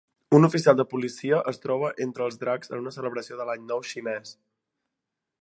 Un 0.35 0.45
oficial 0.45 0.77
de 0.77 0.85
policia 0.93 1.41
es 1.51 1.61
troba 1.65 1.91
entre 2.07 2.25
els 2.29 2.41
dracs 2.45 2.73
en 2.73 2.81
una 2.85 2.95
celebració 2.97 3.39
de 3.43 3.47
l'Any 3.51 3.69
Nou 3.75 3.87
Xinès. 3.93 4.35